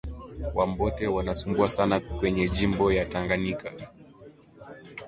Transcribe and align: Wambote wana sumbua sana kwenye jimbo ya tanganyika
Wambote 0.55 1.07
wana 1.07 1.35
sumbua 1.35 1.67
sana 1.67 1.99
kwenye 1.99 2.49
jimbo 2.49 2.93
ya 2.93 3.05
tanganyika 3.05 3.73